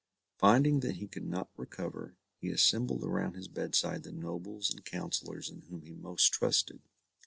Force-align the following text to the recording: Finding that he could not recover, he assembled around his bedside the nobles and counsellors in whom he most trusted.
Finding 0.39 0.79
that 0.79 0.95
he 0.95 1.07
could 1.07 1.27
not 1.27 1.51
recover, 1.57 2.15
he 2.39 2.49
assembled 2.49 3.03
around 3.03 3.35
his 3.35 3.47
bedside 3.47 4.01
the 4.01 4.11
nobles 4.11 4.71
and 4.71 4.83
counsellors 4.83 5.47
in 5.47 5.61
whom 5.69 5.83
he 5.83 5.93
most 5.93 6.33
trusted. 6.33 6.79